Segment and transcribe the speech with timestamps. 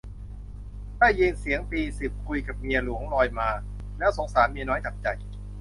[0.99, 3.49] ได้ยินเสียงตีสิบคุยกับเมียหลวงลอยมา
[3.99, 5.07] แล้วสงสารเมียน้อยจับใจ